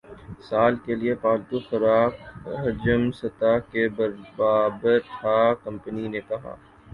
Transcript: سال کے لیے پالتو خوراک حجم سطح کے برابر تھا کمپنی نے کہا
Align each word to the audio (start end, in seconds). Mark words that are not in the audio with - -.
سال 0.43 0.73
کے 0.85 0.95
لیے 0.95 1.13
پالتو 1.23 1.57
خوراک 1.67 2.13
حجم 2.57 3.01
سطح 3.19 3.53
کے 3.71 3.87
برابر 3.97 4.97
تھا 5.11 5.37
کمپنی 5.63 6.07
نے 6.07 6.21
کہا 6.27 6.55